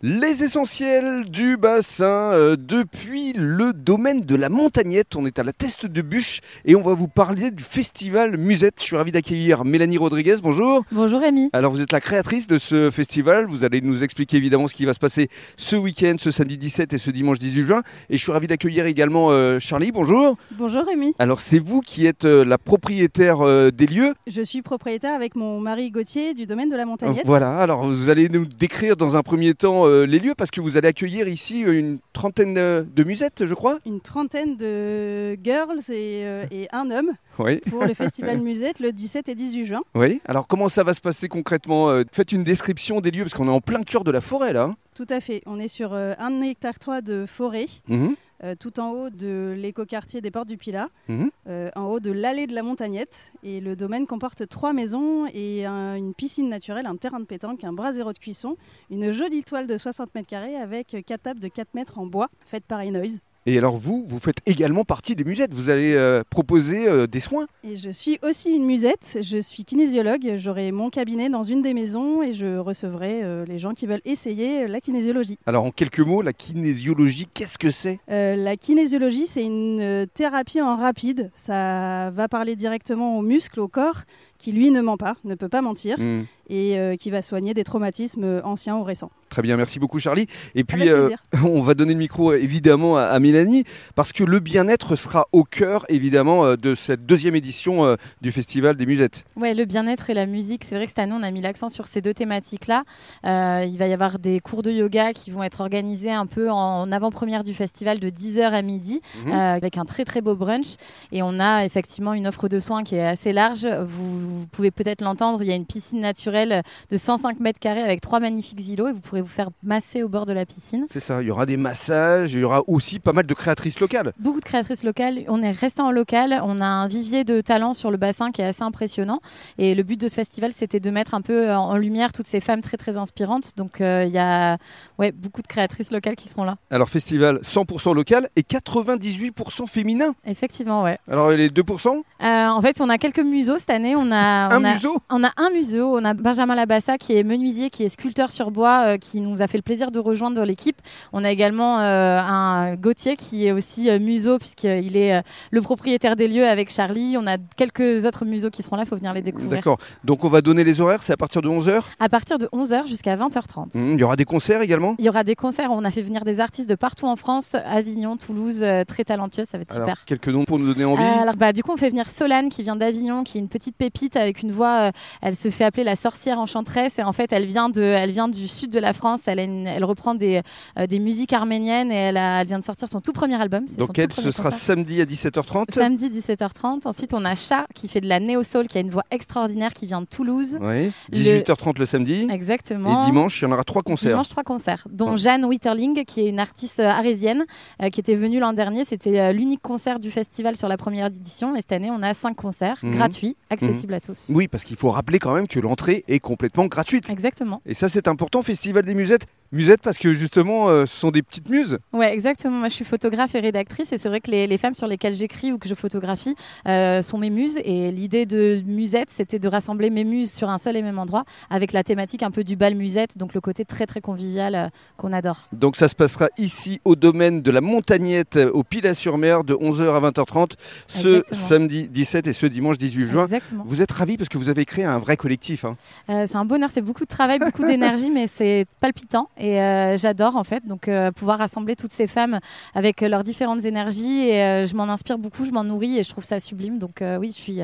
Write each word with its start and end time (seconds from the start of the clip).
Les 0.00 0.44
essentiels 0.44 1.24
du 1.28 1.56
bassin 1.56 2.06
euh, 2.06 2.54
depuis 2.56 3.32
le 3.32 3.72
domaine 3.72 4.20
de 4.20 4.36
la 4.36 4.48
Montagnette. 4.48 5.16
On 5.16 5.26
est 5.26 5.40
à 5.40 5.42
la 5.42 5.52
Teste 5.52 5.86
de 5.86 6.02
Bûche 6.02 6.38
et 6.64 6.76
on 6.76 6.80
va 6.80 6.94
vous 6.94 7.08
parler 7.08 7.50
du 7.50 7.64
festival 7.64 8.36
Musette. 8.36 8.74
Je 8.78 8.84
suis 8.84 8.96
ravi 8.96 9.10
d'accueillir 9.10 9.64
Mélanie 9.64 9.98
Rodriguez. 9.98 10.36
Bonjour. 10.40 10.84
Bonjour 10.92 11.20
Rémi. 11.20 11.50
Alors 11.52 11.72
vous 11.72 11.82
êtes 11.82 11.90
la 11.90 12.00
créatrice 12.00 12.46
de 12.46 12.58
ce 12.58 12.92
festival. 12.92 13.46
Vous 13.46 13.64
allez 13.64 13.80
nous 13.80 14.04
expliquer 14.04 14.36
évidemment 14.36 14.68
ce 14.68 14.74
qui 14.76 14.84
va 14.84 14.92
se 14.94 15.00
passer 15.00 15.30
ce 15.56 15.74
week-end, 15.74 16.14
ce 16.16 16.30
samedi 16.30 16.58
17 16.58 16.92
et 16.92 16.98
ce 16.98 17.10
dimanche 17.10 17.40
18 17.40 17.62
juin. 17.64 17.82
Et 18.08 18.16
je 18.16 18.22
suis 18.22 18.30
ravi 18.30 18.46
d'accueillir 18.46 18.86
également 18.86 19.32
euh, 19.32 19.58
Charlie. 19.58 19.90
Bonjour. 19.90 20.36
Bonjour 20.52 20.84
Rémi. 20.86 21.16
Alors 21.18 21.40
c'est 21.40 21.58
vous 21.58 21.80
qui 21.80 22.06
êtes 22.06 22.24
euh, 22.24 22.44
la 22.44 22.58
propriétaire 22.58 23.38
des 23.72 23.86
lieux. 23.86 24.14
Je 24.28 24.42
suis 24.42 24.62
propriétaire 24.62 25.14
avec 25.14 25.34
mon 25.34 25.58
mari 25.58 25.90
Gauthier 25.90 26.34
du 26.34 26.46
domaine 26.46 26.70
de 26.70 26.76
la 26.76 26.84
Montagnette. 26.84 27.26
Voilà. 27.26 27.58
Alors 27.58 27.88
vous 27.88 28.10
allez 28.10 28.28
nous 28.28 28.44
décrire 28.44 28.96
dans 28.96 29.16
un 29.16 29.24
premier 29.24 29.54
temps 29.54 29.87
euh, 29.88 30.06
les 30.06 30.18
lieux 30.18 30.34
parce 30.36 30.50
que 30.50 30.60
vous 30.60 30.76
allez 30.76 30.88
accueillir 30.88 31.26
ici 31.28 31.64
euh, 31.64 31.78
une 31.78 31.98
trentaine 32.12 32.56
euh, 32.58 32.82
de 32.82 33.04
musettes, 33.04 33.46
je 33.46 33.54
crois. 33.54 33.78
Une 33.86 34.00
trentaine 34.00 34.56
de 34.56 35.34
girls 35.42 35.80
et, 35.90 36.22
euh, 36.24 36.44
et 36.50 36.68
un 36.72 36.90
homme 36.90 37.10
Oui. 37.38 37.60
pour 37.70 37.84
le 37.84 37.94
festival 37.94 38.38
Musette 38.42 38.80
le 38.80 38.92
17 38.92 39.28
et 39.28 39.34
18 39.34 39.64
juin. 39.66 39.80
Oui. 39.94 40.20
Alors 40.26 40.46
comment 40.46 40.68
ça 40.68 40.82
va 40.84 40.94
se 40.94 41.00
passer 41.00 41.28
concrètement 41.28 42.02
Faites 42.12 42.32
une 42.32 42.44
description 42.44 43.00
des 43.00 43.10
lieux 43.10 43.22
parce 43.24 43.34
qu'on 43.34 43.48
est 43.48 43.50
en 43.50 43.60
plein 43.60 43.82
cœur 43.82 44.04
de 44.04 44.10
la 44.10 44.20
forêt 44.20 44.52
là. 44.52 44.62
hein. 44.64 44.76
Tout 44.94 45.06
à 45.10 45.20
fait. 45.20 45.42
On 45.46 45.58
est 45.60 45.68
sur 45.68 45.92
un 45.94 46.40
hectare 46.42 46.78
3 46.78 47.00
de 47.02 47.24
forêt, 47.26 47.66
Mhm. 47.88 48.16
Euh, 48.44 48.54
tout 48.58 48.80
en 48.80 48.90
haut 48.92 49.10
de 49.10 49.54
l'écoquartier 49.56 50.20
des 50.20 50.30
Portes 50.30 50.48
du 50.48 50.56
Pilat, 50.56 50.88
Mhm. 51.08 51.30
euh, 51.48 51.70
en 51.76 51.84
haut 51.86 52.00
de 52.00 52.10
l'allée 52.12 52.46
de 52.46 52.54
la 52.54 52.62
Montagnette. 52.62 53.32
Et 53.42 53.60
le 53.60 53.76
domaine 53.76 54.06
comporte 54.06 54.48
trois 54.48 54.72
maisons 54.72 55.26
et 55.32 55.64
un- 55.66 55.94
une 55.96 56.14
piscine 56.14 56.48
naturelle, 56.48 56.86
un 56.86 56.96
terrain 56.96 57.20
de 57.20 57.24
pétanque, 57.24 57.64
un 57.64 57.72
bras 57.72 57.92
zéro 57.92 58.12
de 58.12 58.18
cuisson, 58.18 58.56
une 58.90 59.12
jolie 59.12 59.42
toile 59.42 59.66
de 59.66 59.76
60 59.78 60.14
mètres 60.14 60.28
carrés 60.28 60.56
avec 60.56 60.96
quatre 61.06 61.22
tables 61.22 61.40
de 61.40 61.48
4 61.48 61.74
mètres 61.74 61.98
en 61.98 62.06
bois, 62.06 62.28
faites 62.44 62.64
par 62.64 62.84
Noise. 62.84 63.20
Et 63.46 63.56
alors 63.56 63.76
vous, 63.76 64.04
vous 64.06 64.18
faites 64.18 64.38
également 64.46 64.84
partie 64.84 65.14
des 65.14 65.24
musettes. 65.24 65.54
Vous 65.54 65.70
allez 65.70 65.94
euh, 65.94 66.22
proposer 66.28 66.88
euh, 66.88 67.06
des 67.06 67.20
soins. 67.20 67.46
Et 67.64 67.76
je 67.76 67.88
suis 67.88 68.18
aussi 68.22 68.54
une 68.54 68.66
musette, 68.66 69.18
je 69.22 69.38
suis 69.38 69.64
kinésiologue, 69.64 70.34
j'aurai 70.36 70.70
mon 70.70 70.90
cabinet 70.90 71.30
dans 71.30 71.42
une 71.42 71.62
des 71.62 71.72
maisons 71.72 72.22
et 72.22 72.32
je 72.32 72.58
recevrai 72.58 73.22
euh, 73.22 73.44
les 73.46 73.58
gens 73.58 73.72
qui 73.72 73.86
veulent 73.86 74.02
essayer 74.04 74.66
la 74.66 74.80
kinésiologie. 74.80 75.38
Alors 75.46 75.64
en 75.64 75.70
quelques 75.70 76.00
mots, 76.00 76.20
la 76.20 76.32
kinésiologie, 76.32 77.26
qu'est-ce 77.32 77.58
que 77.58 77.70
c'est? 77.70 78.00
La 78.08 78.56
kinésiologie, 78.56 79.26
c'est 79.26 79.44
une 79.44 80.06
thérapie 80.12 80.60
en 80.60 80.76
rapide, 80.76 81.30
ça 81.34 82.10
va 82.10 82.28
parler 82.28 82.56
directement 82.56 83.18
aux 83.18 83.22
muscles, 83.22 83.60
au 83.60 83.68
corps, 83.68 84.02
qui 84.38 84.52
lui 84.52 84.70
ne 84.70 84.80
ment 84.80 84.96
pas, 84.96 85.16
ne 85.24 85.34
peut 85.34 85.48
pas 85.48 85.60
mentir, 85.62 85.98
Mhm. 85.98 86.26
et 86.48 86.78
euh, 86.78 86.96
qui 86.96 87.10
va 87.10 87.22
soigner 87.22 87.52
des 87.54 87.64
traumatismes 87.64 88.24
euh, 88.24 88.40
anciens 88.44 88.76
ou 88.76 88.82
récents. 88.84 89.10
Très 89.28 89.42
bien, 89.42 89.56
merci 89.56 89.78
beaucoup 89.78 89.98
Charlie. 89.98 90.26
Et 90.54 90.64
puis 90.64 90.88
euh, 90.88 91.10
on 91.44 91.60
va 91.60 91.74
donner 91.74 91.92
le 91.92 91.98
micro 91.98 92.32
évidemment 92.32 92.96
à, 92.96 93.02
à 93.02 93.18
Mélanie 93.20 93.64
parce 93.94 94.12
que 94.12 94.24
le 94.24 94.38
bien-être 94.40 94.96
sera 94.96 95.26
au 95.32 95.44
cœur 95.44 95.84
évidemment 95.88 96.54
de 96.56 96.74
cette 96.74 97.04
deuxième 97.04 97.34
édition 97.34 97.84
euh, 97.84 97.96
du 98.22 98.32
festival 98.32 98.76
des 98.76 98.86
musettes. 98.86 99.24
Ouais, 99.36 99.52
le 99.54 99.64
bien-être 99.66 100.08
et 100.10 100.14
la 100.14 100.26
musique, 100.26 100.64
c'est 100.64 100.74
vrai 100.76 100.84
que 100.84 100.90
cette 100.90 100.98
année, 101.00 101.14
on 101.18 101.22
a 101.22 101.30
mis 101.30 101.42
l'accent 101.42 101.68
sur 101.68 101.86
ces 101.86 102.00
deux 102.00 102.14
thématiques-là. 102.14 102.84
Euh, 103.26 103.64
il 103.66 103.76
va 103.76 103.86
y 103.88 103.92
avoir 103.92 104.18
des 104.18 104.40
cours 104.40 104.62
de 104.62 104.70
yoga 104.70 105.12
qui 105.12 105.30
vont 105.30 105.42
être 105.42 105.60
organisés 105.60 106.12
un 106.12 106.26
peu 106.26 106.50
en 106.50 106.90
avant-première 106.92 107.44
du 107.44 107.52
festival 107.54 107.98
de 107.98 108.08
10h 108.08 108.52
à 108.52 108.62
midi, 108.62 109.00
Mhm. 109.26 109.32
euh, 109.32 109.54
avec 109.56 109.76
un 109.76 109.84
très 109.84 110.04
très 110.04 110.20
beau 110.22 110.34
brunch. 110.34 110.76
Et 111.12 111.22
on 111.22 111.38
a 111.40 111.64
effectivement 111.64 112.14
une 112.14 112.26
offre 112.26 112.48
de 112.48 112.58
soins 112.60 112.84
qui 112.84 112.94
est 112.96 113.04
assez 113.06 113.32
large. 113.32 113.66
Vous, 113.66 114.27
vous 114.28 114.46
pouvez 114.46 114.70
peut-être 114.70 115.00
l'entendre, 115.00 115.42
il 115.42 115.48
y 115.48 115.52
a 115.52 115.56
une 115.56 115.66
piscine 115.66 116.00
naturelle 116.00 116.62
de 116.90 116.96
105 116.96 117.40
mètres 117.40 117.58
carrés 117.58 117.82
avec 117.82 118.00
trois 118.00 118.20
magnifiques 118.20 118.66
îlots 118.68 118.88
et 118.88 118.92
vous 118.92 119.00
pourrez 119.00 119.22
vous 119.22 119.28
faire 119.28 119.50
masser 119.62 120.02
au 120.02 120.08
bord 120.08 120.26
de 120.26 120.32
la 120.32 120.46
piscine. 120.46 120.86
C'est 120.90 121.00
ça, 121.00 121.22
il 121.22 121.28
y 121.28 121.30
aura 121.30 121.46
des 121.46 121.56
massages, 121.56 122.32
il 122.34 122.40
y 122.40 122.44
aura 122.44 122.62
aussi 122.66 122.98
pas 123.00 123.12
mal 123.12 123.26
de 123.26 123.34
créatrices 123.34 123.80
locales. 123.80 124.12
Beaucoup 124.18 124.40
de 124.40 124.44
créatrices 124.44 124.84
locales. 124.84 125.24
On 125.28 125.42
est 125.42 125.50
resté 125.50 125.82
en 125.82 125.90
local. 125.90 126.40
On 126.42 126.60
a 126.60 126.66
un 126.66 126.88
vivier 126.88 127.24
de 127.24 127.40
talents 127.40 127.74
sur 127.74 127.90
le 127.90 127.96
bassin 127.96 128.30
qui 128.30 128.42
est 128.42 128.46
assez 128.46 128.62
impressionnant. 128.62 129.20
Et 129.58 129.74
le 129.74 129.82
but 129.82 130.00
de 130.00 130.08
ce 130.08 130.14
festival, 130.14 130.52
c'était 130.52 130.80
de 130.80 130.90
mettre 130.90 131.14
un 131.14 131.20
peu 131.20 131.52
en 131.52 131.76
lumière 131.76 132.12
toutes 132.12 132.26
ces 132.26 132.40
femmes 132.40 132.60
très 132.60 132.76
très 132.76 132.96
inspirantes. 132.96 133.52
Donc 133.56 133.80
euh, 133.80 134.04
il 134.06 134.12
y 134.12 134.18
a 134.18 134.58
ouais, 134.98 135.12
beaucoup 135.12 135.42
de 135.42 135.46
créatrices 135.46 135.90
locales 135.90 136.16
qui 136.16 136.28
seront 136.28 136.44
là. 136.44 136.56
Alors 136.70 136.88
festival 136.88 137.38
100% 137.42 137.94
local 137.94 138.28
et 138.36 138.42
98% 138.42 139.66
féminin. 139.66 140.14
Effectivement, 140.26 140.82
ouais. 140.82 140.98
Alors 141.10 141.30
les 141.30 141.48
2% 141.48 142.02
Euh, 142.20 142.48
en 142.48 142.62
fait, 142.62 142.80
on 142.80 142.88
a 142.88 142.98
quelques 142.98 143.20
museaux 143.20 143.58
cette 143.58 143.70
année. 143.70 143.94
On 143.96 144.10
a, 144.10 144.17
Un 144.18 144.60
on 144.60 144.64
a, 144.64 144.74
museau 144.74 144.96
On 145.10 145.24
a 145.24 145.32
un 145.36 145.50
museau, 145.50 145.96
on 145.96 146.04
a 146.04 146.14
Benjamin 146.14 146.54
Labassa 146.54 146.98
qui 146.98 147.16
est 147.16 147.22
menuisier, 147.22 147.70
qui 147.70 147.84
est 147.84 147.88
sculpteur 147.88 148.30
sur 148.30 148.50
bois, 148.50 148.84
euh, 148.86 148.98
qui 148.98 149.20
nous 149.20 149.42
a 149.42 149.46
fait 149.46 149.58
le 149.58 149.62
plaisir 149.62 149.90
de 149.90 149.98
rejoindre 149.98 150.42
l'équipe. 150.44 150.80
On 151.12 151.24
a 151.24 151.30
également 151.30 151.80
euh, 151.80 152.18
un 152.20 152.74
Gauthier 152.74 153.16
qui 153.16 153.46
est 153.46 153.52
aussi 153.52 153.90
euh, 153.90 153.98
museau 153.98 154.38
puisqu'il 154.38 154.96
est 154.96 155.22
le 155.50 155.62
propriétaire 155.62 156.16
des 156.16 156.28
lieux 156.28 156.46
avec 156.46 156.70
Charlie. 156.70 157.16
On 157.18 157.26
a 157.26 157.36
quelques 157.56 158.04
autres 158.04 158.24
museaux 158.24 158.50
qui 158.50 158.62
seront 158.62 158.76
là, 158.76 158.82
il 158.84 158.88
faut 158.88 158.96
venir 158.96 159.12
les 159.12 159.22
découvrir. 159.22 159.50
D'accord. 159.50 159.78
Donc 160.04 160.24
on 160.24 160.28
va 160.28 160.40
donner 160.40 160.64
les 160.64 160.80
horaires, 160.80 161.02
c'est 161.02 161.12
à 161.12 161.16
partir 161.16 161.42
de 161.42 161.48
11h. 161.48 161.82
À 162.00 162.08
partir 162.08 162.38
de 162.38 162.46
11h 162.46 162.86
jusqu'à 162.88 163.16
20h30. 163.16 163.70
Il 163.74 163.98
y 163.98 164.02
aura 164.02 164.16
des 164.16 164.24
concerts 164.24 164.62
également? 164.62 164.94
Il 164.98 165.04
y 165.04 165.08
aura 165.08 165.24
des 165.24 165.34
concerts, 165.34 165.70
on 165.70 165.84
a 165.84 165.90
fait 165.90 166.02
venir 166.02 166.24
des 166.24 166.40
artistes 166.40 166.68
de 166.68 166.74
partout 166.74 167.06
en 167.06 167.16
France, 167.16 167.54
Avignon, 167.66 168.16
Toulouse, 168.16 168.64
très 168.86 169.04
talentueux, 169.04 169.44
ça 169.50 169.58
va 169.58 169.62
être 169.62 169.76
Alors 169.76 169.88
super. 169.88 170.04
quelques 170.04 170.28
noms 170.28 170.44
pour 170.44 170.58
nous 170.58 170.72
donner 170.72 170.84
envie? 170.84 171.02
Alors, 171.02 171.36
bah, 171.36 171.52
du 171.52 171.62
coup, 171.62 171.72
on 171.72 171.76
fait 171.76 171.90
venir 171.90 172.10
Solane 172.10 172.48
qui 172.48 172.62
vient 172.62 172.76
d'Avignon, 172.76 173.24
qui 173.24 173.38
est 173.38 173.40
une 173.40 173.48
petite 173.48 173.76
pépite 173.76 174.07
avec 174.16 174.42
une 174.42 174.52
voix. 174.52 174.88
euh, 174.88 174.90
elle 175.22 175.36
se 175.36 175.50
fait 175.50 175.64
appeler 175.64 175.84
la 175.84 175.96
sorcière 175.96 176.38
enchanteresse 176.38 176.98
et 176.98 177.02
en 177.02 177.12
fait, 177.12 177.32
elle 177.32 177.46
vient 177.46 177.68
de, 177.68 177.82
elle 177.82 178.10
vient 178.10 178.28
du 178.28 178.48
sud 178.48 178.70
de 178.70 178.78
la 178.78 178.92
France. 178.92 179.20
Elle, 179.26 179.38
a 179.38 179.42
une- 179.44 179.66
elle 179.66 179.84
reprend 179.84 180.14
des, 180.14 180.42
euh, 180.78 180.86
des 180.86 180.98
musiques 180.98 181.32
arméniennes 181.32 181.90
et 181.92 181.96
elle, 181.96 182.16
a- 182.16 182.40
elle 182.40 182.46
vient 182.46 182.58
de 182.58 182.64
sortir 182.64 182.88
son 182.88 183.00
tout 183.00 183.12
premier 183.12 183.40
album. 183.40 183.66
Donc 183.78 183.98
elle, 183.98 184.12
ce 184.12 184.30
sera 184.30 184.44
concert. 184.50 184.60
samedi 184.60 185.00
à 185.00 185.04
17h30. 185.06 185.72
Samedi 185.72 186.08
17h30. 186.10 186.86
Ensuite, 186.86 187.14
on 187.14 187.24
a 187.24 187.34
Chat 187.34 187.66
qui 187.74 187.88
fait 187.88 188.00
de 188.00 188.08
la 188.08 188.20
néo-soul, 188.20 188.66
qui 188.68 188.78
a 188.78 188.80
une 188.80 188.90
voix 188.90 189.04
extraordinaire, 189.10 189.72
qui 189.72 189.86
vient 189.86 190.00
de 190.00 190.06
Toulouse. 190.06 190.58
Oui. 190.60 190.90
18h30 191.12 191.78
le 191.78 191.86
samedi. 191.86 192.28
Exactement. 192.30 193.02
Et 193.02 193.04
dimanche, 193.06 193.40
il 193.40 193.44
y 193.44 193.48
en 193.48 193.52
aura 193.52 193.64
trois 193.64 193.82
concerts. 193.82 194.10
Dimanche, 194.12 194.28
trois 194.28 194.44
concerts, 194.44 194.86
dont 194.90 195.12
Ah. 195.12 195.16
Jeanne 195.16 195.44
Witterling, 195.44 196.04
qui 196.04 196.20
est 196.20 196.28
une 196.28 196.38
artiste 196.40 196.80
euh, 196.80 196.88
arésienne, 196.88 197.44
euh, 197.82 197.88
qui 197.90 198.00
était 198.00 198.14
venue 198.14 198.38
l'an 198.40 198.52
dernier. 198.52 198.84
C'était 198.84 199.18
euh, 199.20 199.32
l'unique 199.32 199.62
concert 199.62 199.98
du 200.00 200.10
festival 200.10 200.56
sur 200.56 200.68
la 200.68 200.76
première 200.76 201.06
édition. 201.06 201.54
Et 201.54 201.58
cette 201.60 201.72
année, 201.72 201.90
on 201.90 202.02
a 202.02 202.14
cinq 202.14 202.34
concerts 202.36 202.78
Mhm. 202.82 202.92
gratuits, 202.94 203.36
accessibles 203.50 203.94
à 203.94 203.97
tous. 204.00 204.30
Oui, 204.30 204.48
parce 204.48 204.64
qu'il 204.64 204.76
faut 204.76 204.90
rappeler 204.90 205.18
quand 205.18 205.34
même 205.34 205.48
que 205.48 205.60
l'entrée 205.60 206.04
est 206.08 206.20
complètement 206.20 206.66
gratuite. 206.66 207.10
Exactement. 207.10 207.62
Et 207.66 207.74
ça, 207.74 207.88
c'est 207.88 208.08
important, 208.08 208.42
Festival 208.42 208.84
des 208.84 208.94
Musettes. 208.94 209.26
Musettes 209.52 209.80
parce 209.82 209.98
que 209.98 210.12
justement, 210.14 210.68
euh, 210.68 210.84
ce 210.86 210.94
sont 210.96 211.10
des 211.10 211.22
petites 211.22 211.48
muses. 211.48 211.78
Ouais, 211.92 212.12
exactement. 212.12 212.58
Moi, 212.58 212.68
je 212.68 212.74
suis 212.74 212.84
photographe 212.84 213.34
et 213.34 213.40
rédactrice, 213.40 213.92
et 213.92 213.98
c'est 213.98 214.08
vrai 214.08 214.20
que 214.20 214.30
les, 214.30 214.46
les 214.46 214.58
femmes 214.58 214.74
sur 214.74 214.86
lesquelles 214.86 215.14
j'écris 215.14 215.52
ou 215.52 215.58
que 215.58 215.68
je 215.68 215.74
photographie 215.74 216.34
euh, 216.66 217.02
sont 217.02 217.18
mes 217.18 217.30
muses. 217.30 217.56
Et 217.64 217.90
l'idée 217.90 218.26
de 218.26 218.62
Musette, 218.66 219.10
c'était 219.10 219.38
de 219.38 219.48
rassembler 219.48 219.90
mes 219.90 220.04
muses 220.04 220.32
sur 220.32 220.50
un 220.50 220.58
seul 220.58 220.76
et 220.76 220.82
même 220.82 220.98
endroit, 220.98 221.24
avec 221.50 221.72
la 221.72 221.82
thématique 221.82 222.22
un 222.22 222.30
peu 222.30 222.44
du 222.44 222.56
bal 222.56 222.74
musette, 222.74 223.16
donc 223.16 223.34
le 223.34 223.40
côté 223.40 223.64
très 223.64 223.86
très 223.86 224.00
convivial 224.00 224.54
euh, 224.54 224.66
qu'on 224.96 225.12
adore. 225.12 225.48
Donc 225.52 225.76
ça 225.76 225.88
se 225.88 225.94
passera 225.94 226.28
ici 226.36 226.80
au 226.84 226.94
domaine 226.96 227.42
de 227.42 227.50
la 227.50 227.60
Montagnette 227.60 228.36
au 228.52 228.62
Pilat-sur-Mer 228.64 229.44
de 229.44 229.54
11h 229.54 229.88
à 229.94 230.10
20h30 230.10 230.52
ce 230.88 230.98
Exactement. 231.08 231.38
samedi 231.40 231.88
17 231.88 232.26
et 232.26 232.32
ce 232.32 232.46
dimanche 232.46 232.78
18 232.78 233.06
juin. 233.06 233.24
Exactement. 233.24 233.64
Vous 233.66 233.80
êtes 233.82 233.92
ravis 233.92 234.16
parce 234.16 234.28
que 234.28 234.38
vous 234.38 234.48
avez 234.50 234.64
créé 234.64 234.84
un 234.84 234.98
vrai 234.98 235.16
collectif. 235.16 235.64
hein. 235.64 235.76
C'est 236.08 236.36
un 236.36 236.44
bonheur, 236.44 236.70
c'est 236.72 236.82
beaucoup 236.82 237.04
de 237.04 237.08
travail, 237.08 237.38
beaucoup 237.38 237.64
d'énergie, 237.64 238.10
mais 238.14 238.26
c'est 238.26 238.66
palpitant 238.80 239.28
et 239.38 239.60
euh, 239.60 239.96
j'adore 239.96 240.36
en 240.36 240.44
fait. 240.44 240.66
Donc 240.66 240.88
euh, 240.88 241.12
pouvoir 241.12 241.38
rassembler 241.38 241.76
toutes 241.76 241.92
ces 241.92 242.06
femmes 242.06 242.40
avec 242.74 243.00
leurs 243.00 243.24
différentes 243.24 243.64
énergies 243.64 244.28
et 244.28 244.42
euh, 244.42 244.66
je 244.66 244.74
m'en 244.76 244.84
inspire 244.84 245.18
beaucoup, 245.18 245.44
je 245.44 245.50
m'en 245.50 245.64
nourris 245.64 245.98
et 245.98 246.02
je 246.02 246.10
trouve 246.10 246.24
ça 246.24 246.40
sublime. 246.40 246.78
Donc 246.78 247.02
oui, 247.18 247.32
je 247.34 247.40
suis 247.40 247.60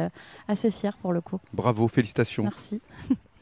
assez 0.48 0.70
fière 0.70 0.96
pour 0.96 1.12
le 1.12 1.20
coup. 1.20 1.38
Bravo, 1.52 1.88
félicitations. 1.88 2.44
Merci. 2.44 2.80